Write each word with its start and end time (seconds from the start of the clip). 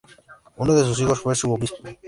Uno 0.57 0.73
de 0.73 0.83
sus 0.83 0.99
hijos 0.99 1.21
fue 1.21 1.35
su 1.35 1.53
obispo. 1.53 1.77